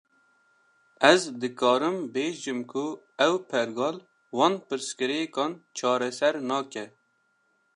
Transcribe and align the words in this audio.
Ez 1.09 1.19
dikarim 1.41 1.97
bêjim 2.13 2.59
ku 2.71 2.85
ev 3.25 3.33
pergal, 3.49 3.97
van 4.37 4.53
pirsgirêkan 4.67 5.51
çareser 5.77 6.35
nake 6.49 6.85